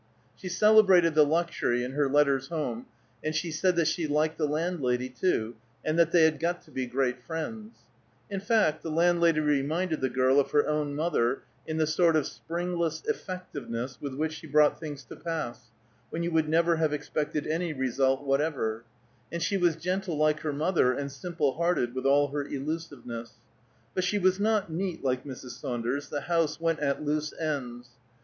[0.35, 2.87] She celebrated the luxury in her letters home,
[3.23, 6.71] and she said that she liked the landlady, too, and that they had got to
[6.71, 7.75] be great friends;
[8.27, 12.25] in fact the landlady reminded the girl of her own mother in the sort of
[12.25, 15.69] springless effectiveness with which she brought things to pass,
[16.09, 18.83] when you would never have expected any result whatever;
[19.31, 23.33] and she was gentle like her mother, and simple hearted, with all her elusiveness.
[23.93, 25.59] But she was not neat, like Mrs.
[25.59, 27.89] Saunders; the house went at loose ends.